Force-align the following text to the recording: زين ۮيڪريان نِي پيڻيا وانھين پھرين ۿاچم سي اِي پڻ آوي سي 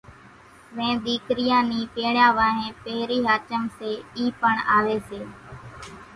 زين 0.77 0.95
ۮيڪريان 1.07 1.63
نِي 1.71 1.79
پيڻيا 1.97 2.27
وانھين 2.37 2.71
پھرين 2.81 3.21
ۿاچم 3.27 3.63
سي 3.77 3.91
اِي 4.17 4.25
پڻ 4.41 4.55
آوي 4.75 4.97
سي 5.07 5.19